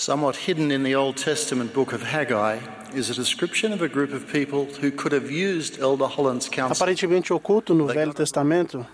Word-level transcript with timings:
Somewhat 0.00 0.34
hidden 0.34 0.70
in 0.70 0.82
the 0.82 0.96
Old 0.96 1.22
Testament 1.22 1.74
book 1.74 1.92
of 1.92 2.02
Haggai 2.02 2.58
is 2.94 3.10
a 3.10 3.14
description 3.14 3.70
of 3.70 3.82
a 3.82 3.86
group 3.86 4.14
of 4.14 4.26
people 4.32 4.64
who 4.80 4.90
could 4.90 5.12
have 5.12 5.30
used 5.30 5.78
Elder 5.78 6.06
Holland's 6.06 6.48
counsel 6.48 6.72
Aparentemente 6.72 7.34
oculto 7.34 7.74
no 7.74 7.86
Velho 7.86 8.14
Testamento, 8.14 8.86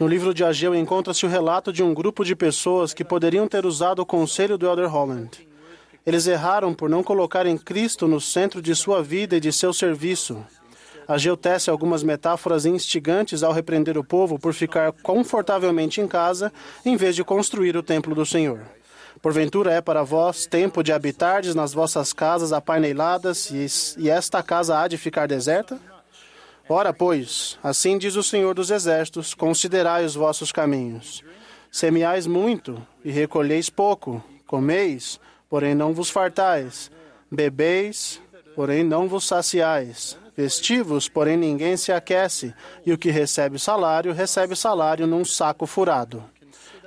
no 0.00 0.08
livro 0.08 0.32
de 0.32 0.42
Ageu 0.42 0.74
encontra-se 0.74 1.26
o 1.26 1.28
relato 1.28 1.70
de 1.70 1.82
um 1.82 1.92
grupo 1.92 2.24
de 2.24 2.34
pessoas 2.34 2.94
que 2.94 3.04
poderiam 3.04 3.46
ter 3.46 3.66
usado 3.66 3.98
o 3.98 4.06
conselho 4.06 4.56
do 4.56 4.66
Elder 4.66 4.88
Holland. 4.88 5.46
Eles 6.06 6.26
erraram 6.26 6.72
por 6.72 6.88
não 6.88 7.02
colocarem 7.02 7.58
Cristo 7.58 8.08
no 8.08 8.22
centro 8.22 8.62
de 8.62 8.74
sua 8.74 9.02
vida 9.02 9.36
e 9.36 9.40
de 9.40 9.52
seu 9.52 9.74
serviço. 9.74 10.42
Ageu 11.06 11.36
tece 11.36 11.68
algumas 11.68 12.02
metáforas 12.02 12.64
instigantes 12.64 13.42
ao 13.42 13.52
repreender 13.52 13.98
o 13.98 14.04
povo 14.04 14.38
por 14.38 14.54
ficar 14.54 14.92
confortavelmente 14.92 16.00
em 16.00 16.08
casa 16.08 16.50
em 16.86 16.96
vez 16.96 17.14
de 17.14 17.22
construir 17.22 17.76
o 17.76 17.82
templo 17.82 18.14
do 18.14 18.24
Senhor. 18.24 18.79
Porventura 19.20 19.72
é 19.72 19.80
para 19.80 20.02
vós 20.02 20.46
tempo 20.46 20.82
de 20.82 20.92
habitardes 20.92 21.54
nas 21.54 21.72
vossas 21.72 22.12
casas 22.12 22.52
apaineladas 22.52 23.50
e, 23.98 24.08
esta 24.08 24.42
casa 24.42 24.78
há 24.78 24.88
de 24.88 24.96
ficar 24.96 25.26
deserta? 25.26 25.78
Ora, 26.68 26.92
pois, 26.92 27.58
assim 27.62 27.98
diz 27.98 28.14
o 28.14 28.22
Senhor 28.22 28.54
dos 28.54 28.70
Exércitos: 28.70 29.34
considerai 29.34 30.04
os 30.04 30.14
vossos 30.14 30.52
caminhos. 30.52 31.22
Semeais 31.70 32.26
muito 32.26 32.80
e 33.04 33.10
recolheis 33.10 33.68
pouco, 33.68 34.22
comeis, 34.46 35.20
porém 35.48 35.74
não 35.74 35.92
vos 35.92 36.10
fartais, 36.10 36.90
bebeis, 37.30 38.20
porém 38.54 38.82
não 38.84 39.08
vos 39.08 39.26
saciais, 39.26 40.16
vestivos, 40.36 41.08
porém 41.08 41.36
ninguém 41.36 41.76
se 41.76 41.92
aquece, 41.92 42.54
e 42.86 42.92
o 42.92 42.98
que 42.98 43.10
recebe 43.10 43.58
salário, 43.58 44.12
recebe 44.12 44.56
salário 44.56 45.06
num 45.06 45.24
saco 45.24 45.66
furado. 45.66 46.24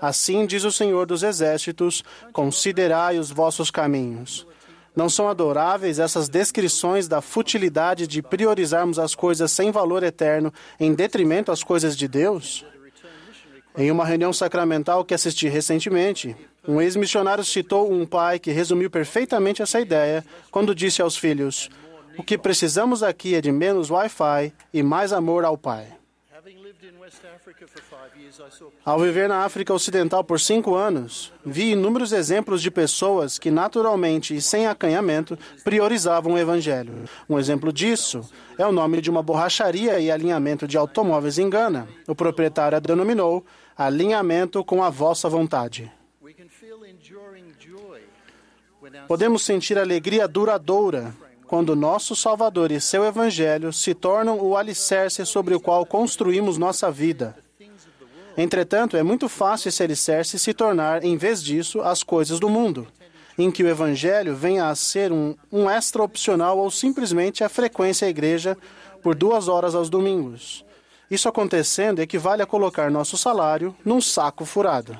Assim 0.04 0.46
diz 0.46 0.66
o 0.66 0.72
Senhor 0.72 1.06
dos 1.06 1.24
Exércitos: 1.24 2.04
considerai 2.34 3.18
os 3.18 3.32
vossos 3.32 3.72
caminhos. 3.72 4.46
Não 4.94 5.08
são 5.08 5.30
adoráveis 5.30 5.98
essas 5.98 6.28
descrições 6.28 7.08
da 7.08 7.22
futilidade 7.22 8.06
de 8.06 8.22
priorizarmos 8.22 9.00
as 9.00 9.16
coisas 9.16 9.50
sem 9.50 9.72
valor 9.72 10.04
eterno 10.04 10.54
em 10.78 10.94
detrimento 10.94 11.54
às 11.54 11.64
coisas 11.64 11.96
de 11.96 12.06
Deus? 12.10 12.66
Em 13.78 13.90
uma 13.90 14.04
reunião 14.04 14.34
sacramental 14.34 15.06
que 15.06 15.14
assisti 15.14 15.48
recentemente, 15.48 16.36
um 16.68 16.82
ex-missionário 16.82 17.46
citou 17.46 17.90
um 17.90 18.06
pai 18.06 18.40
que 18.40 18.52
resumiu 18.52 18.90
perfeitamente 18.92 19.62
essa 19.62 19.80
ideia 19.80 20.22
quando 20.52 20.76
disse 20.76 21.02
aos 21.02 21.16
filhos: 21.16 21.70
O 22.18 22.24
que 22.24 22.38
precisamos 22.38 23.04
aqui 23.04 23.36
é 23.36 23.42
de 23.42 23.54
menos 23.54 23.90
Wi-Fi 23.90 24.52
e 24.74 24.84
mais 24.84 25.14
amor 25.14 25.46
ao 25.46 25.58
pai. 25.58 26.03
Ao 28.84 29.00
viver 29.00 29.30
na 29.30 29.46
África 29.46 29.74
Ocidental 29.74 30.24
por 30.24 30.40
cinco 30.40 30.76
anos, 30.76 31.32
vi 31.46 31.72
inúmeros 31.72 32.12
exemplos 32.12 32.62
de 32.62 32.70
pessoas 32.70 33.40
que, 33.40 33.50
naturalmente 33.50 34.36
e 34.36 34.42
sem 34.42 34.68
acanhamento, 34.68 35.38
priorizavam 35.64 36.34
o 36.34 36.38
Evangelho. 36.38 37.06
Um 37.30 37.40
exemplo 37.40 37.72
disso 37.72 38.30
é 38.58 38.66
o 38.66 38.72
nome 38.72 39.02
de 39.02 39.10
uma 39.10 39.24
borracharia 39.24 40.00
e 40.00 40.12
alinhamento 40.12 40.68
de 40.68 40.78
automóveis 40.78 41.38
em 41.38 41.50
Gana. 41.50 41.88
O 42.08 42.16
proprietário 42.16 42.78
a 42.78 42.80
denominou 42.80 43.46
alinhamento 43.78 44.64
com 44.64 44.84
a 44.84 44.90
vossa 44.90 45.30
vontade. 45.30 45.92
Podemos 49.08 49.44
sentir 49.44 49.78
alegria 49.78 50.28
duradoura 50.28 51.16
quando 51.48 51.76
nosso 51.76 52.16
Salvador 52.16 52.72
e 52.72 52.82
seu 52.82 53.04
Evangelho 53.04 53.72
se 53.72 53.94
tornam 53.94 54.40
o 54.40 54.58
alicerce 54.58 55.26
sobre 55.26 55.54
o 55.54 55.60
qual 55.60 55.86
construímos 55.86 56.58
nossa 56.58 56.92
vida. 56.92 57.36
Entretanto, 58.36 58.98
é 58.98 59.04
muito 59.04 59.30
fácil 59.30 59.70
esse 59.70 59.84
alicerce 59.84 60.40
se 60.40 60.54
tornar, 60.54 61.04
em 61.04 61.16
vez 61.16 61.44
disso, 61.44 61.82
as 61.82 62.02
coisas 62.02 62.40
do 62.40 62.50
mundo, 62.50 62.88
em 63.38 63.52
que 63.52 63.64
o 63.64 63.68
Evangelho 63.68 64.36
venha 64.36 64.68
a 64.68 64.76
ser 64.76 65.12
um, 65.12 65.36
um 65.52 65.70
extra 65.70 66.02
opcional 66.02 66.58
ou 66.58 66.72
simplesmente 66.72 67.44
a 67.44 67.50
frequência 67.50 68.08
à 68.08 68.10
igreja 68.10 68.58
por 69.04 69.14
duas 69.14 69.48
horas 69.48 69.76
aos 69.76 69.90
domingos. 69.90 70.66
Isso 71.12 71.30
acontecendo 71.30 72.00
equivale 72.00 72.42
a 72.42 72.48
colocar 72.48 72.90
nosso 72.90 73.18
salário 73.18 73.76
num 73.86 74.02
saco 74.02 74.46
furado. 74.46 74.98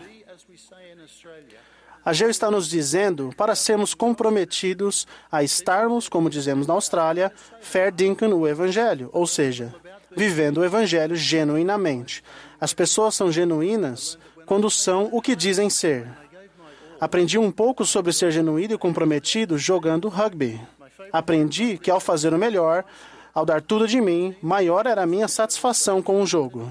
Ageu 2.06 2.30
está 2.30 2.52
nos 2.52 2.68
dizendo 2.68 3.34
para 3.38 3.56
sermos 3.56 3.94
comprometidos 3.94 5.08
a 5.32 5.42
estarmos, 5.42 6.10
como 6.10 6.30
dizemos 6.30 6.68
na 6.68 6.74
Austrália, 6.74 7.32
fair 7.62 7.92
dinkum 7.92 8.34
o 8.34 8.48
Evangelho, 8.48 9.10
ou 9.14 9.26
seja, 9.26 9.74
vivendo 10.16 10.58
o 10.58 10.66
Evangelho 10.66 11.16
genuinamente. 11.16 12.22
As 12.60 12.74
pessoas 12.74 13.16
são 13.16 13.32
genuínas 13.32 14.18
quando 14.46 14.70
são 14.70 15.08
o 15.14 15.22
que 15.22 15.36
dizem 15.36 15.70
ser. 15.70 16.08
Aprendi 17.00 17.38
um 17.38 17.52
pouco 17.52 17.86
sobre 17.86 18.12
ser 18.12 18.32
genuíno 18.32 18.74
e 18.74 18.78
comprometido 18.78 19.58
jogando 19.58 20.10
rugby. 20.10 20.60
Aprendi 21.12 21.78
que 21.78 21.92
ao 21.92 22.00
fazer 22.00 22.34
o 22.34 22.38
melhor, 22.38 22.84
ao 23.34 23.46
dar 23.46 23.62
tudo 23.62 23.88
de 23.88 24.00
mim, 24.02 24.36
maior 24.42 24.86
era 24.86 25.04
a 25.04 25.08
minha 25.08 25.28
satisfação 25.28 26.02
com 26.02 26.22
o 26.22 26.26
jogo. 26.26 26.70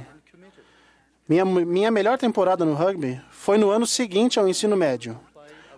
Minha, 1.29 1.45
minha 1.45 1.91
melhor 1.91 2.19
temporada 2.19 2.65
no 2.65 2.75
rugby 2.75 3.21
foi 3.31 3.57
no 3.57 3.71
ano 3.71 3.87
seguinte 3.87 4.41
ao 4.41 4.49
ensino 4.49 4.77
médio. 4.77 5.19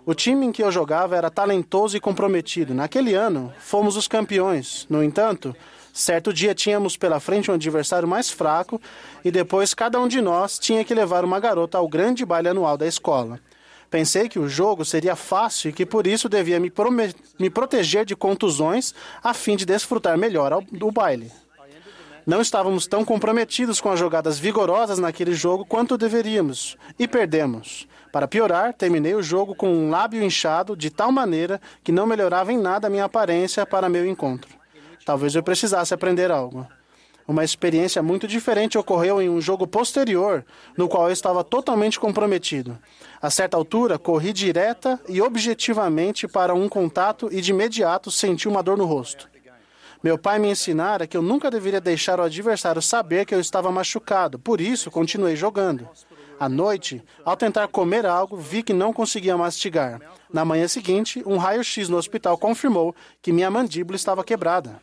O 0.06 0.14
time 0.14 0.46
em 0.46 0.52
que 0.52 0.62
eu 0.62 0.72
jogava 0.72 1.16
era 1.16 1.30
talentoso 1.30 1.96
e 1.96 2.00
comprometido. 2.00 2.74
Naquele 2.74 3.14
ano, 3.14 3.52
fomos 3.58 3.96
os 3.96 4.08
campeões. 4.08 4.86
No 4.88 5.02
entanto, 5.02 5.54
certo 5.92 6.32
dia 6.32 6.54
tínhamos 6.54 6.96
pela 6.96 7.20
frente 7.20 7.50
um 7.50 7.54
adversário 7.54 8.08
mais 8.08 8.30
fraco 8.30 8.80
e 9.22 9.30
depois 9.30 9.74
cada 9.74 10.00
um 10.00 10.08
de 10.08 10.20
nós 10.20 10.58
tinha 10.58 10.84
que 10.84 10.94
levar 10.94 11.24
uma 11.24 11.38
garota 11.38 11.76
ao 11.76 11.88
grande 11.88 12.24
baile 12.24 12.48
anual 12.48 12.78
da 12.78 12.86
escola. 12.86 13.38
Pensei 13.90 14.28
que 14.28 14.38
o 14.38 14.48
jogo 14.48 14.84
seria 14.84 15.14
fácil 15.14 15.68
e 15.70 15.72
que 15.72 15.86
por 15.86 16.06
isso 16.06 16.28
devia 16.28 16.58
me, 16.58 16.72
me 17.38 17.50
proteger 17.50 18.04
de 18.04 18.16
contusões 18.16 18.94
a 19.22 19.32
fim 19.34 19.56
de 19.56 19.64
desfrutar 19.66 20.16
melhor 20.16 20.62
do 20.72 20.90
baile. 20.90 21.30
Não 22.26 22.40
estávamos 22.40 22.86
tão 22.86 23.04
comprometidos 23.04 23.82
com 23.82 23.90
as 23.90 23.98
jogadas 23.98 24.38
vigorosas 24.38 24.98
naquele 24.98 25.34
jogo 25.34 25.64
quanto 25.64 25.98
deveríamos 25.98 26.74
e 26.98 27.06
perdemos. 27.06 27.86
Para 28.10 28.26
piorar, 28.26 28.72
terminei 28.72 29.14
o 29.14 29.22
jogo 29.22 29.54
com 29.54 29.68
um 29.68 29.90
lábio 29.90 30.22
inchado 30.22 30.74
de 30.74 30.88
tal 30.88 31.12
maneira 31.12 31.60
que 31.82 31.92
não 31.92 32.06
melhorava 32.06 32.50
em 32.50 32.58
nada 32.58 32.86
a 32.86 32.90
minha 32.90 33.04
aparência 33.04 33.66
para 33.66 33.90
meu 33.90 34.06
encontro. 34.06 34.48
Talvez 35.04 35.34
eu 35.34 35.42
precisasse 35.42 35.92
aprender 35.92 36.30
algo. 36.30 36.66
Uma 37.28 37.44
experiência 37.44 38.02
muito 38.02 38.26
diferente 38.26 38.78
ocorreu 38.78 39.20
em 39.20 39.28
um 39.28 39.40
jogo 39.40 39.66
posterior, 39.66 40.44
no 40.78 40.88
qual 40.88 41.08
eu 41.08 41.12
estava 41.12 41.44
totalmente 41.44 42.00
comprometido. 42.00 42.78
A 43.20 43.28
certa 43.28 43.56
altura, 43.56 43.98
corri 43.98 44.32
direta 44.32 44.98
e 45.08 45.20
objetivamente 45.20 46.26
para 46.26 46.54
um 46.54 46.68
contato 46.70 47.28
e 47.30 47.42
de 47.42 47.50
imediato 47.50 48.10
senti 48.10 48.48
uma 48.48 48.62
dor 48.62 48.78
no 48.78 48.86
rosto. 48.86 49.33
Meu 50.04 50.18
pai 50.18 50.38
me 50.38 50.50
ensinara 50.50 51.06
que 51.06 51.16
eu 51.16 51.22
nunca 51.22 51.50
deveria 51.50 51.80
deixar 51.80 52.20
o 52.20 52.24
adversário 52.24 52.82
saber 52.82 53.24
que 53.24 53.34
eu 53.34 53.40
estava 53.40 53.72
machucado, 53.72 54.38
por 54.38 54.60
isso 54.60 54.90
continuei 54.90 55.34
jogando. 55.34 55.88
À 56.38 56.46
noite, 56.46 57.02
ao 57.24 57.34
tentar 57.34 57.68
comer 57.68 58.04
algo, 58.04 58.36
vi 58.36 58.62
que 58.62 58.74
não 58.74 58.92
conseguia 58.92 59.34
mastigar. 59.34 59.98
Na 60.30 60.44
manhã 60.44 60.68
seguinte, 60.68 61.22
um 61.24 61.38
raio-x 61.38 61.88
no 61.88 61.96
hospital 61.96 62.36
confirmou 62.36 62.94
que 63.22 63.32
minha 63.32 63.50
mandíbula 63.50 63.96
estava 63.96 64.22
quebrada. 64.22 64.78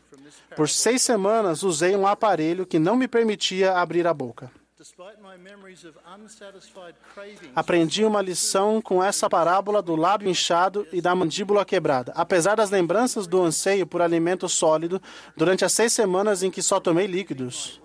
Por 0.56 0.68
seis 0.68 1.04
semanas, 1.04 1.62
usei 1.62 1.96
um 1.96 2.08
aparelho 2.08 2.66
que 2.66 2.80
não 2.80 2.96
me 2.96 3.08
permitia 3.08 3.74
abrir 3.74 4.08
a 4.08 4.16
boca. 4.16 4.52
Aprendi 7.56 8.04
uma 8.04 8.22
lição 8.22 8.82
com 8.82 9.04
essa 9.04 9.30
parábola 9.30 9.82
do 9.82 9.96
lábio 9.96 10.30
inchado 10.30 10.88
e 10.92 11.00
da 11.00 11.14
mandíbula 11.14 11.64
quebrada. 11.64 12.12
Apesar 12.16 12.56
das 12.56 12.70
lembranças 12.72 13.28
do 13.28 13.42
anseio 13.42 13.86
por 13.86 14.02
alimento 14.02 14.50
sólido 14.50 15.02
durante 15.38 15.64
as 15.64 15.72
seis 15.72 15.94
semanas 15.94 16.42
em 16.42 16.50
que 16.50 16.62
só 16.62 16.80
tomei 16.80 17.06
líquidos, 17.06 17.80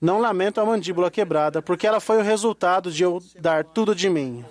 não 0.00 0.18
lamento 0.20 0.60
a 0.60 0.66
mandíbula 0.66 1.10
quebrada, 1.10 1.62
porque 1.62 1.86
ela 1.86 2.00
foi 2.00 2.18
o 2.18 2.22
resultado 2.22 2.90
de 2.92 3.02
eu 3.02 3.22
dar 3.38 3.64
tudo 3.64 3.94
de 3.94 4.10
mim. 4.10 4.44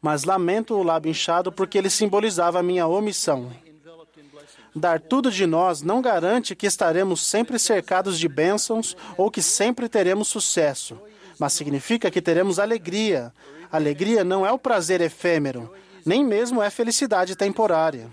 Mas 0.00 0.24
lamento 0.24 0.74
o 0.74 0.82
lábio 0.82 1.10
inchado 1.10 1.50
porque 1.50 1.76
ele 1.76 1.90
simbolizava 1.90 2.60
a 2.60 2.62
minha 2.62 2.86
omissão. 2.86 3.50
Dar 4.74 5.00
tudo 5.00 5.30
de 5.30 5.46
nós 5.46 5.82
não 5.82 6.00
garante 6.00 6.54
que 6.54 6.66
estaremos 6.66 7.24
sempre 7.26 7.58
cercados 7.58 8.18
de 8.18 8.28
bênçãos 8.28 8.96
ou 9.16 9.30
que 9.30 9.42
sempre 9.42 9.88
teremos 9.88 10.28
sucesso, 10.28 10.96
mas 11.38 11.52
significa 11.52 12.10
que 12.10 12.22
teremos 12.22 12.58
alegria. 12.58 13.32
Alegria 13.70 14.22
não 14.22 14.46
é 14.46 14.52
o 14.52 14.58
prazer 14.58 15.00
efêmero, 15.00 15.72
nem 16.04 16.24
mesmo 16.24 16.62
é 16.62 16.70
felicidade 16.70 17.34
temporária. 17.34 18.08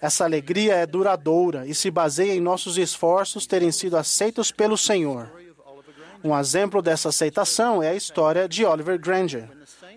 Essa 0.00 0.24
alegria 0.24 0.74
é 0.74 0.86
duradoura 0.86 1.64
e 1.66 1.74
se 1.74 1.88
baseia 1.88 2.34
em 2.34 2.40
nossos 2.40 2.76
esforços 2.76 3.46
terem 3.46 3.70
sido 3.70 3.96
aceitos 3.96 4.50
pelo 4.50 4.76
Senhor. 4.76 5.30
Um 6.24 6.36
exemplo 6.36 6.82
dessa 6.82 7.08
aceitação 7.08 7.80
é 7.82 7.90
a 7.90 7.94
história 7.94 8.48
de 8.48 8.64
Oliver 8.64 8.98
Granger. 8.98 9.48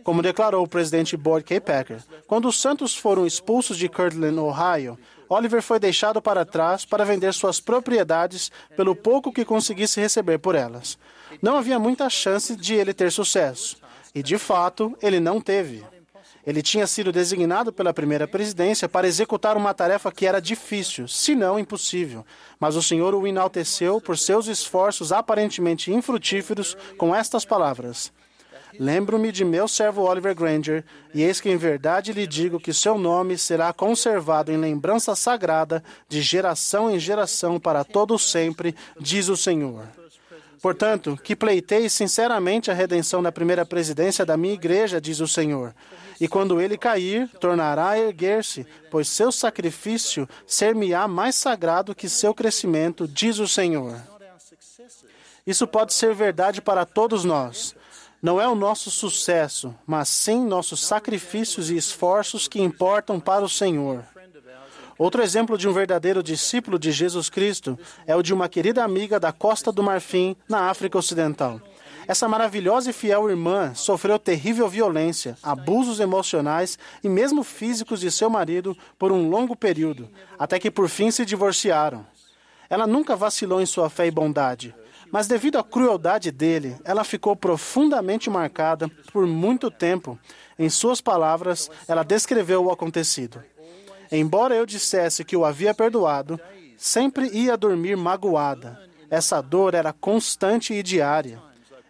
Como 0.04 0.22
declarou 0.22 0.64
o 0.64 0.68
presidente 0.68 1.18
Boyd 1.18 1.44
K. 1.44 1.60
Packer, 1.60 2.04
quando 2.28 2.48
os 2.48 2.62
Santos 2.62 2.96
foram 2.96 3.26
expulsos 3.26 3.78
de 3.78 3.90
Kirtland, 3.90 4.38
Ohio, 4.38 5.00
Oliver 5.28 5.62
foi 5.62 5.80
deixado 5.80 6.22
para 6.22 6.46
trás 6.46 6.86
para 6.86 7.06
vender 7.06 7.34
suas 7.34 7.60
propriedades 7.60 8.52
pelo 8.76 8.96
pouco 8.96 9.32
que 9.32 9.46
conseguisse 9.46 10.00
receber 10.00 10.38
por 10.38 10.56
elas. 10.56 10.98
Não 11.42 11.58
havia 11.58 11.80
muita 11.80 12.10
chance 12.10 12.56
de 12.56 12.76
ele 12.76 12.94
ter 12.94 13.12
sucesso. 13.12 13.78
E, 14.14 14.22
de 14.24 14.38
fato, 14.38 14.96
ele 15.02 15.20
não 15.20 15.42
teve. 15.42 15.84
Ele 16.46 16.62
tinha 16.62 16.86
sido 16.86 17.12
designado 17.12 17.74
pela 17.74 17.94
primeira 17.94 18.28
presidência 18.28 18.88
para 18.88 19.08
executar 19.08 19.58
uma 19.58 19.74
tarefa 19.74 20.12
que 20.12 20.28
era 20.28 20.40
difícil, 20.40 21.08
se 21.08 21.34
não 21.34 21.58
impossível. 21.58 22.24
Mas 22.60 22.76
o 22.76 22.84
Senhor 22.84 23.16
o 23.16 23.26
enalteceu 23.26 24.00
por 24.00 24.16
seus 24.18 24.46
esforços 24.46 25.12
aparentemente 25.12 25.92
infrutíferos 25.92 26.78
com 26.98 27.16
estas 27.16 27.44
palavras: 27.44 28.14
Lembro-me 28.80 29.32
de 29.32 29.46
meu 29.46 29.68
servo 29.68 30.04
Oliver 30.04 30.36
Granger, 30.36 30.84
e 31.14 31.24
eis 31.24 31.40
que 31.40 31.50
em 31.50 31.58
verdade 31.58 32.14
lhe 32.14 32.28
digo 32.28 32.60
que 32.60 32.74
seu 32.74 32.98
nome 32.98 33.38
será 33.38 33.72
conservado 33.72 34.52
em 34.52 34.58
lembrança 34.58 35.16
sagrada 35.16 35.84
de 36.08 36.22
geração 36.22 36.90
em 36.92 37.00
geração 37.00 37.60
para 37.60 37.84
todo 37.84 38.18
sempre, 38.18 38.76
diz 39.00 39.30
o 39.30 39.38
Senhor. 39.38 39.86
Portanto, 40.62 41.20
que 41.24 41.36
pleitei 41.36 41.88
sinceramente 41.90 42.72
a 42.72 42.74
redenção 42.74 43.22
da 43.22 43.32
primeira 43.32 43.66
presidência 43.66 44.26
da 44.26 44.36
minha 44.36 44.56
igreja, 44.56 45.00
diz 45.00 45.20
o 45.20 45.28
Senhor. 45.28 45.76
E 46.20 46.28
quando 46.28 46.60
ele 46.60 46.78
cair, 46.78 47.30
tornará 47.40 47.90
a 47.90 48.00
erguer-se, 48.00 48.66
pois 48.90 49.08
seu 49.08 49.32
sacrifício 49.32 50.28
ser-me-á 50.48 51.08
mais 51.08 51.36
sagrado 51.36 51.94
que 51.94 52.10
seu 52.10 52.34
crescimento, 52.34 53.08
diz 53.08 53.38
o 53.38 53.48
Senhor. 53.48 53.96
Isso 55.46 55.68
pode 55.68 55.94
ser 55.94 56.16
verdade 56.16 56.62
para 56.62 56.86
todos 56.86 57.24
nós. 57.24 57.76
Não 58.26 58.42
é 58.42 58.48
o 58.48 58.56
nosso 58.56 58.90
sucesso, 58.90 59.72
mas 59.86 60.10
sim 60.10 60.44
nossos 60.48 60.84
sacrifícios 60.84 61.70
e 61.70 61.78
esforços 61.78 62.48
que 62.48 62.60
importam 62.60 63.20
para 63.20 63.46
o 63.46 63.48
Senhor. 63.48 64.04
Outro 64.98 65.22
exemplo 65.22 65.56
de 65.60 65.68
um 65.70 65.72
verdadeiro 65.72 66.24
discípulo 66.24 66.80
de 66.80 66.92
Jesus 66.92 67.30
Cristo 67.30 67.78
é 68.08 68.16
o 68.16 68.24
de 68.24 68.34
uma 68.34 68.50
querida 68.50 68.84
amiga 68.84 69.20
da 69.20 69.32
Costa 69.32 69.72
do 69.72 69.84
Marfim, 69.84 70.36
na 70.50 70.72
África 70.72 70.98
Ocidental. 70.98 71.62
Essa 72.08 72.28
maravilhosa 72.28 72.90
e 72.90 72.94
fiel 72.94 73.30
irmã 73.30 73.76
sofreu 73.76 74.18
terrível 74.18 74.68
violência, 74.68 75.38
abusos 75.44 76.00
emocionais 76.00 76.80
e 77.04 77.08
mesmo 77.08 77.44
físicos 77.44 78.00
de 78.00 78.10
seu 78.10 78.28
marido 78.28 78.76
por 78.98 79.12
um 79.12 79.30
longo 79.30 79.56
período, 79.56 80.10
até 80.40 80.58
que 80.58 80.72
por 80.72 80.90
fim 80.90 81.12
se 81.12 81.24
divorciaram. 81.28 82.04
Ela 82.72 82.88
nunca 82.88 83.16
vacilou 83.16 83.62
em 83.62 83.68
sua 83.68 83.88
fé 83.88 84.08
e 84.08 84.12
bondade, 84.12 84.74
mas 85.12 85.28
devido 85.28 85.58
à 85.58 85.64
crueldade 85.64 86.32
dele, 86.32 86.76
ela 86.84 87.04
ficou 87.04 87.36
profundamente 87.36 88.30
marcada 88.30 88.90
por 89.12 89.26
muito 89.26 89.70
tempo. 89.72 90.18
Em 90.58 90.70
suas 90.70 91.02
palavras, 91.02 91.70
ela 91.88 92.04
descreveu 92.04 92.66
o 92.66 92.72
acontecido. 92.72 93.44
Embora 94.12 94.56
eu 94.56 94.66
dissesse 94.66 95.24
que 95.24 95.36
o 95.36 95.46
havia 95.46 95.74
perdoado, 95.74 96.40
sempre 96.78 97.28
ia 97.30 97.58
dormir 97.58 97.96
magoada. 97.96 98.80
Essa 99.10 99.42
dor 99.42 99.74
era 99.74 99.94
constante 99.94 100.74
e 100.74 100.84
diária. 100.84 101.42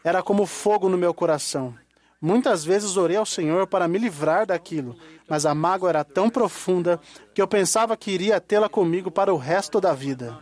Era 0.04 0.22
como 0.22 0.46
fogo 0.46 0.88
no 0.90 0.98
meu 0.98 1.14
coração. 1.14 1.74
Muitas 2.22 2.64
vezes 2.64 2.98
orei 2.98 3.18
ao 3.18 3.26
Senhor 3.26 3.68
para 3.68 3.88
me 3.88 3.98
livrar 3.98 4.46
daquilo, 4.46 4.96
mas 5.28 5.46
a 5.46 5.54
mágoa 5.54 5.90
era 5.90 6.04
tão 6.04 6.30
profunda 6.30 7.00
que 7.34 7.42
eu 7.42 7.48
pensava 7.48 7.98
que 7.98 8.12
iria 8.12 8.40
tê-la 8.40 8.70
comigo 8.70 9.12
para 9.12 9.34
o 9.34 9.38
resto 9.38 9.82
da 9.82 9.94
vida. 9.94 10.38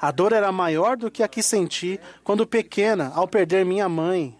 A 0.00 0.10
dor 0.10 0.32
era 0.32 0.50
maior 0.50 0.96
do 0.96 1.10
que 1.10 1.22
a 1.22 1.28
que 1.28 1.42
senti 1.42 2.00
quando 2.24 2.46
pequena, 2.46 3.12
ao 3.14 3.28
perder 3.28 3.66
minha 3.66 3.88
mãe, 3.88 4.34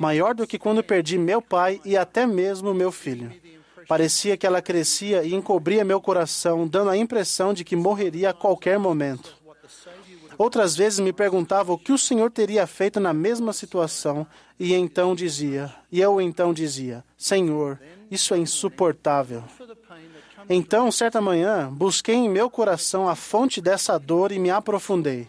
maior 0.00 0.34
do 0.34 0.46
que 0.46 0.58
quando 0.58 0.82
perdi 0.82 1.18
meu 1.18 1.42
pai 1.42 1.80
e 1.84 1.96
até 1.96 2.26
mesmo 2.26 2.72
meu 2.72 2.90
filho. 2.90 3.30
Parecia 3.86 4.36
que 4.36 4.46
ela 4.46 4.62
crescia 4.62 5.22
e 5.22 5.34
encobria 5.34 5.84
meu 5.84 6.00
coração, 6.00 6.66
dando 6.66 6.88
a 6.88 6.96
impressão 6.96 7.52
de 7.52 7.62
que 7.62 7.76
morreria 7.76 8.30
a 8.30 8.34
qualquer 8.34 8.78
momento. 8.78 9.36
Outras 10.38 10.74
vezes 10.74 10.98
me 10.98 11.12
perguntava 11.12 11.72
o 11.72 11.78
que 11.78 11.92
o 11.92 11.98
Senhor 11.98 12.30
teria 12.30 12.66
feito 12.66 12.98
na 12.98 13.12
mesma 13.12 13.52
situação, 13.52 14.26
e 14.58 14.72
então 14.72 15.14
dizia, 15.14 15.72
e 15.90 16.00
eu 16.00 16.20
então 16.20 16.54
dizia: 16.54 17.04
Senhor, 17.18 17.78
isso 18.10 18.32
é 18.32 18.38
insuportável. 18.38 19.44
Então, 20.48 20.90
certa 20.90 21.20
manhã, 21.20 21.70
busquei 21.72 22.14
em 22.14 22.28
meu 22.28 22.50
coração 22.50 23.08
a 23.08 23.14
fonte 23.14 23.60
dessa 23.60 23.98
dor 23.98 24.32
e 24.32 24.38
me 24.38 24.50
aprofundei, 24.50 25.28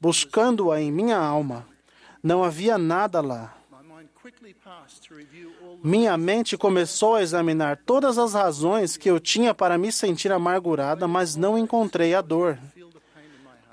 buscando-a 0.00 0.80
em 0.80 0.90
minha 0.90 1.18
alma. 1.18 1.66
Não 2.22 2.42
havia 2.42 2.78
nada 2.78 3.20
lá. 3.20 3.54
Minha 5.82 6.16
mente 6.16 6.56
começou 6.56 7.16
a 7.16 7.22
examinar 7.22 7.78
todas 7.84 8.16
as 8.16 8.32
razões 8.32 8.96
que 8.96 9.10
eu 9.10 9.20
tinha 9.20 9.52
para 9.52 9.76
me 9.76 9.92
sentir 9.92 10.32
amargurada, 10.32 11.06
mas 11.06 11.36
não 11.36 11.58
encontrei 11.58 12.14
a 12.14 12.22
dor. 12.22 12.58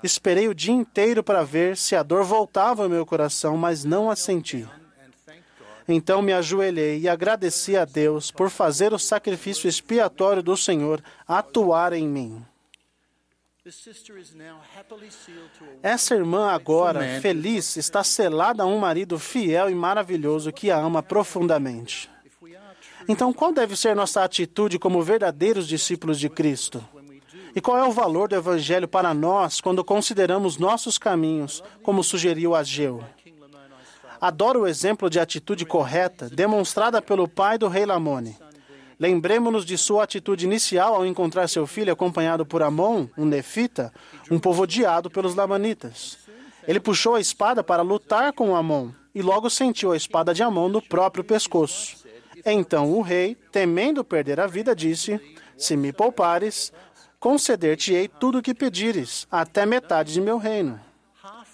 Esperei 0.02 0.48
o 0.48 0.54
dia 0.54 0.74
inteiro 0.74 1.22
para 1.22 1.42
ver 1.42 1.76
se 1.76 1.96
a 1.96 2.02
dor 2.02 2.24
voltava 2.24 2.82
ao 2.82 2.88
meu 2.88 3.06
coração, 3.06 3.56
mas 3.56 3.84
não 3.84 4.10
a 4.10 4.16
senti. 4.16 4.68
Então 5.88 6.22
me 6.22 6.32
ajoelhei 6.32 7.00
e 7.00 7.08
agradeci 7.08 7.76
a 7.76 7.84
Deus 7.84 8.30
por 8.30 8.50
fazer 8.50 8.92
o 8.92 8.98
sacrifício 8.98 9.68
expiatório 9.68 10.42
do 10.42 10.56
Senhor 10.56 11.02
atuar 11.26 11.92
em 11.92 12.06
mim. 12.06 12.44
Essa 15.82 16.14
irmã 16.16 16.50
agora, 16.50 17.20
feliz, 17.20 17.76
está 17.76 18.02
selada 18.02 18.64
a 18.64 18.66
um 18.66 18.78
marido 18.78 19.18
fiel 19.18 19.70
e 19.70 19.74
maravilhoso 19.74 20.52
que 20.52 20.70
a 20.70 20.78
ama 20.78 21.00
profundamente. 21.02 22.10
Então, 23.08 23.32
qual 23.32 23.52
deve 23.52 23.76
ser 23.76 23.94
nossa 23.94 24.24
atitude 24.24 24.78
como 24.78 25.02
verdadeiros 25.02 25.68
discípulos 25.68 26.18
de 26.18 26.28
Cristo? 26.28 26.84
E 27.54 27.60
qual 27.60 27.78
é 27.78 27.84
o 27.84 27.92
valor 27.92 28.28
do 28.28 28.34
Evangelho 28.34 28.88
para 28.88 29.12
nós 29.12 29.60
quando 29.60 29.84
consideramos 29.84 30.56
nossos 30.56 30.98
caminhos, 30.98 31.62
como 31.82 32.02
sugeriu 32.02 32.54
Ageu? 32.54 33.04
Adoro 34.22 34.60
o 34.60 34.68
exemplo 34.68 35.10
de 35.10 35.18
atitude 35.18 35.66
correta 35.66 36.30
demonstrada 36.30 37.02
pelo 37.02 37.26
pai 37.26 37.58
do 37.58 37.66
rei 37.66 37.84
Lamone. 37.84 38.38
Lembremos-nos 38.96 39.64
de 39.64 39.76
sua 39.76 40.04
atitude 40.04 40.46
inicial 40.46 40.94
ao 40.94 41.04
encontrar 41.04 41.48
seu 41.48 41.66
filho 41.66 41.92
acompanhado 41.92 42.46
por 42.46 42.62
Amon, 42.62 43.08
um 43.18 43.24
nefita, 43.24 43.92
um 44.30 44.38
povo 44.38 44.62
odiado 44.62 45.10
pelos 45.10 45.34
lamanitas. 45.34 46.18
Ele 46.68 46.78
puxou 46.78 47.16
a 47.16 47.20
espada 47.20 47.64
para 47.64 47.82
lutar 47.82 48.32
com 48.32 48.54
Amon 48.54 48.90
e 49.12 49.20
logo 49.20 49.50
sentiu 49.50 49.90
a 49.90 49.96
espada 49.96 50.32
de 50.32 50.40
Amon 50.40 50.68
no 50.68 50.80
próprio 50.80 51.24
pescoço. 51.24 51.96
Então 52.46 52.92
o 52.92 53.02
rei, 53.02 53.34
temendo 53.50 54.04
perder 54.04 54.38
a 54.38 54.46
vida, 54.46 54.72
disse: 54.72 55.20
Se 55.58 55.76
me 55.76 55.92
poupares, 55.92 56.72
conceder-te-ei 57.18 58.06
tudo 58.06 58.38
o 58.38 58.42
que 58.42 58.54
pedires, 58.54 59.26
até 59.28 59.66
metade 59.66 60.12
de 60.12 60.20
meu 60.20 60.38
reino. 60.38 60.78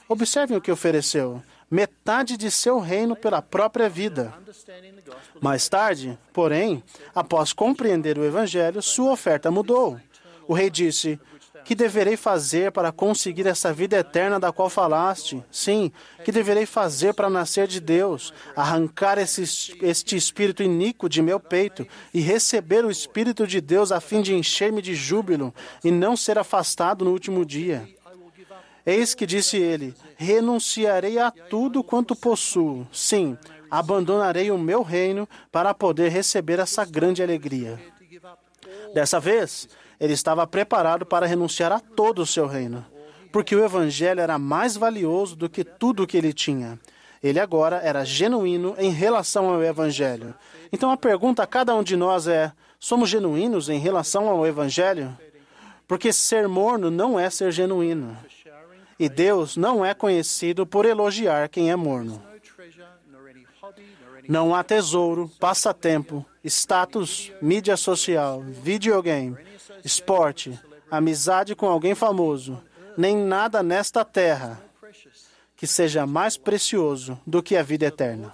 Observem 0.06 0.58
o 0.58 0.60
que 0.60 0.70
ofereceu 0.70 1.42
metade 1.70 2.36
de 2.36 2.50
seu 2.50 2.78
reino 2.78 3.14
pela 3.14 3.42
própria 3.42 3.88
vida. 3.88 4.32
Mais 5.40 5.68
tarde, 5.68 6.18
porém, 6.32 6.82
após 7.14 7.52
compreender 7.52 8.18
o 8.18 8.24
Evangelho, 8.24 8.82
sua 8.82 9.12
oferta 9.12 9.50
mudou. 9.50 9.98
O 10.46 10.54
rei 10.54 10.70
disse: 10.70 11.20
Que 11.64 11.74
deverei 11.74 12.16
fazer 12.16 12.72
para 12.72 12.90
conseguir 12.90 13.46
essa 13.46 13.72
vida 13.72 13.98
eterna 13.98 14.40
da 14.40 14.50
qual 14.50 14.70
falaste? 14.70 15.44
Sim, 15.50 15.92
que 16.24 16.32
deverei 16.32 16.64
fazer 16.64 17.12
para 17.12 17.28
nascer 17.28 17.66
de 17.66 17.80
Deus, 17.80 18.32
arrancar 18.56 19.18
esse, 19.18 19.76
este 19.82 20.16
espírito 20.16 20.62
iníquo 20.62 21.08
de 21.08 21.20
meu 21.20 21.38
peito 21.38 21.86
e 22.14 22.20
receber 22.20 22.84
o 22.84 22.90
Espírito 22.90 23.46
de 23.46 23.60
Deus 23.60 23.92
a 23.92 24.00
fim 24.00 24.22
de 24.22 24.34
encher-me 24.34 24.80
de 24.80 24.94
júbilo 24.94 25.54
e 25.84 25.90
não 25.90 26.16
ser 26.16 26.38
afastado 26.38 27.04
no 27.04 27.12
último 27.12 27.44
dia? 27.44 27.86
Eis 28.88 29.14
que 29.14 29.26
disse 29.26 29.58
ele: 29.58 29.94
Renunciarei 30.16 31.18
a 31.18 31.30
tudo 31.30 31.84
quanto 31.84 32.16
possuo. 32.16 32.88
Sim, 32.90 33.36
abandonarei 33.70 34.50
o 34.50 34.56
meu 34.56 34.82
reino 34.82 35.28
para 35.52 35.74
poder 35.74 36.08
receber 36.10 36.58
essa 36.58 36.86
grande 36.86 37.22
alegria. 37.22 37.78
Dessa 38.94 39.20
vez, 39.20 39.68
ele 40.00 40.14
estava 40.14 40.46
preparado 40.46 41.04
para 41.04 41.26
renunciar 41.26 41.70
a 41.70 41.80
todo 41.80 42.22
o 42.22 42.26
seu 42.26 42.46
reino, 42.46 42.82
porque 43.30 43.54
o 43.54 43.62
evangelho 43.62 44.22
era 44.22 44.38
mais 44.38 44.74
valioso 44.74 45.36
do 45.36 45.50
que 45.50 45.64
tudo 45.64 46.04
o 46.04 46.06
que 46.06 46.16
ele 46.16 46.32
tinha. 46.32 46.80
Ele 47.22 47.38
agora 47.38 47.76
era 47.84 48.06
genuíno 48.06 48.74
em 48.78 48.90
relação 48.90 49.50
ao 49.50 49.62
evangelho. 49.62 50.34
Então 50.72 50.90
a 50.90 50.96
pergunta 50.96 51.42
a 51.42 51.46
cada 51.46 51.74
um 51.74 51.82
de 51.82 51.94
nós 51.94 52.26
é: 52.26 52.52
somos 52.80 53.10
genuínos 53.10 53.68
em 53.68 53.78
relação 53.78 54.30
ao 54.30 54.46
evangelho? 54.46 55.14
Porque 55.86 56.10
ser 56.10 56.48
morno 56.48 56.90
não 56.90 57.20
é 57.20 57.28
ser 57.28 57.52
genuíno. 57.52 58.16
E 58.98 59.08
Deus 59.08 59.56
não 59.56 59.84
é 59.84 59.94
conhecido 59.94 60.66
por 60.66 60.84
elogiar 60.84 61.48
quem 61.48 61.70
é 61.70 61.76
morno. 61.76 62.22
Não 64.28 64.54
há 64.54 64.62
tesouro, 64.62 65.30
passatempo, 65.38 66.24
status, 66.44 67.32
mídia 67.40 67.76
social, 67.76 68.42
videogame, 68.42 69.36
esporte, 69.84 70.58
amizade 70.90 71.54
com 71.54 71.66
alguém 71.66 71.94
famoso, 71.94 72.62
nem 72.96 73.16
nada 73.16 73.62
nesta 73.62 74.04
terra 74.04 74.60
que 75.56 75.66
seja 75.66 76.06
mais 76.06 76.36
precioso 76.36 77.20
do 77.26 77.42
que 77.42 77.56
a 77.56 77.62
vida 77.62 77.86
eterna. 77.86 78.32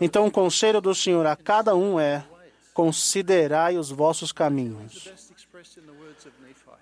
Então, 0.00 0.26
o 0.26 0.30
conselho 0.30 0.80
do 0.80 0.94
Senhor 0.94 1.24
a 1.26 1.36
cada 1.36 1.76
um 1.76 1.98
é: 1.98 2.24
considerai 2.74 3.78
os 3.78 3.90
vossos 3.90 4.32
caminhos. 4.32 5.12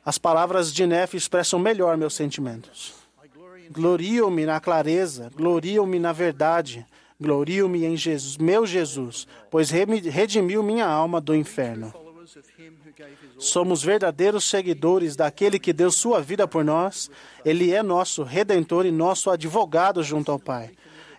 As 0.04 0.19
palavras 0.19 0.73
de 0.73 0.87
Nefe 0.87 1.16
expressam 1.16 1.59
melhor 1.59 1.97
meus 1.97 2.14
sentimentos. 2.14 2.95
Glorio-me 3.71 4.45
na 4.47 4.59
clareza, 4.59 5.30
glorio-me 5.35 5.99
na 5.99 6.12
verdade, 6.12 6.87
Glorio-me 7.21 7.85
em 7.85 7.99
Jesus, 7.99 8.38
meu 8.38 8.64
Jesus, 8.64 9.28
pois 9.50 9.69
redimiu 9.71 10.62
minha 10.62 10.87
alma 10.87 11.21
do 11.21 11.35
inferno. 11.35 11.92
Somos 13.38 13.83
verdadeiros 13.83 14.49
seguidores 14.49 15.16
daquele 15.16 15.59
que 15.59 15.73
deu 15.73 15.90
sua 15.90 16.23
vida 16.23 16.49
por 16.49 16.64
nós. 16.64 17.11
Ele 17.45 17.73
é 17.73 17.83
nosso 17.83 18.23
redentor 18.23 18.87
e 18.87 18.90
nosso 18.90 19.28
advogado 19.28 20.02
junto 20.02 20.33
ao 20.33 20.38
Pai. 20.38 20.71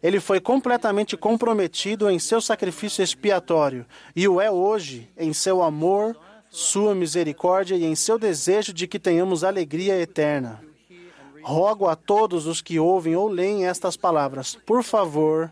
Ele 0.02 0.20
foi 0.20 0.40
completamente 0.40 1.16
comprometido 1.16 2.10
em 2.10 2.18
seu 2.18 2.42
sacrifício 2.42 3.04
expiatório 3.04 3.86
e 4.16 4.28
o 4.28 4.42
é 4.42 4.50
hoje 4.50 5.08
em 5.16 5.32
seu 5.34 5.62
amor, 5.62 6.18
sua 6.52 6.94
misericórdia 6.94 7.76
e 7.76 7.86
em 7.86 7.96
seu 7.96 8.20
desejo 8.20 8.74
de 8.74 8.86
que 8.86 9.00
tenhamos 9.00 9.42
alegria 9.42 9.98
eterna. 9.98 10.62
Rogo 11.42 11.88
a 11.88 11.96
todos 11.96 12.46
os 12.46 12.62
que 12.62 12.78
ouvem 12.78 13.16
ou 13.16 13.30
leem 13.30 13.66
estas 13.66 13.96
palavras, 13.96 14.56
por 14.66 14.84
favor, 14.84 15.52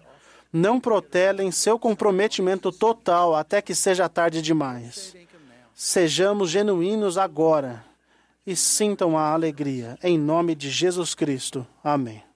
não 0.51 0.79
protelem 0.79 1.51
seu 1.51 1.79
comprometimento 1.79 2.71
total 2.71 3.33
até 3.33 3.61
que 3.61 3.73
seja 3.73 4.09
tarde 4.09 4.41
demais. 4.41 5.15
Sejamos 5.73 6.49
genuínos 6.49 7.17
agora 7.17 7.83
e 8.45 8.55
sintam 8.55 9.17
a 9.17 9.31
alegria. 9.31 9.97
Em 10.03 10.17
nome 10.17 10.53
de 10.53 10.69
Jesus 10.69 11.15
Cristo. 11.15 11.65
Amém. 11.81 12.28